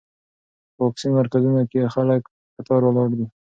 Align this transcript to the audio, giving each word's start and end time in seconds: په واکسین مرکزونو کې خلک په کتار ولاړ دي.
په 0.75 0.79
واکسین 0.85 1.11
مرکزونو 1.19 1.61
کې 1.71 1.91
خلک 1.95 2.21
په 2.31 2.49
کتار 2.57 2.81
ولاړ 2.85 3.09
دي. 3.17 3.25